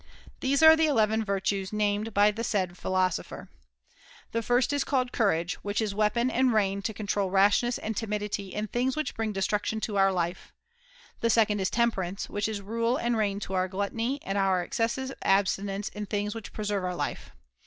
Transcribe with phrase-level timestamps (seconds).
[0.39, 3.49] These are the eleven virtues named by the said philosopher.
[3.93, 7.95] []3oJ The first is called courage, which is weapon and rein to control rashness and
[7.95, 10.53] timidity in things which bring destruction to our life.
[11.19, 15.13] The second is temperance, which is rule and rein to our gluttony and our excessive
[15.21, 17.29] abstinence in things which preserve our life.